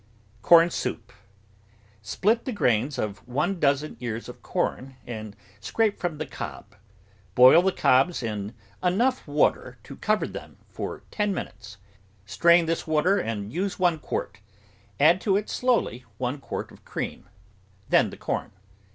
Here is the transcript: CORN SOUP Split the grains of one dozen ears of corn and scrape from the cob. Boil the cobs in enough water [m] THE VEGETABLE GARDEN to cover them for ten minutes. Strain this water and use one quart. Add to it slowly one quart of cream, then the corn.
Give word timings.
CORN 0.41 0.71
SOUP 0.71 1.13
Split 2.01 2.45
the 2.45 2.51
grains 2.51 2.97
of 2.97 3.19
one 3.27 3.59
dozen 3.59 3.97
ears 3.99 4.27
of 4.27 4.41
corn 4.41 4.95
and 5.05 5.35
scrape 5.59 5.99
from 5.99 6.17
the 6.17 6.25
cob. 6.25 6.73
Boil 7.35 7.61
the 7.61 7.71
cobs 7.71 8.23
in 8.23 8.55
enough 8.81 9.27
water 9.27 9.57
[m] 9.59 9.61
THE 9.61 9.65
VEGETABLE 9.67 9.77
GARDEN 9.77 9.83
to 9.83 9.95
cover 9.97 10.27
them 10.27 10.57
for 10.69 11.03
ten 11.11 11.35
minutes. 11.35 11.77
Strain 12.25 12.65
this 12.65 12.87
water 12.87 13.19
and 13.19 13.53
use 13.53 13.77
one 13.77 13.99
quart. 13.99 14.39
Add 14.99 15.21
to 15.21 15.37
it 15.37 15.51
slowly 15.51 16.05
one 16.17 16.39
quart 16.39 16.71
of 16.71 16.83
cream, 16.83 17.29
then 17.87 18.09
the 18.09 18.17
corn. 18.17 18.53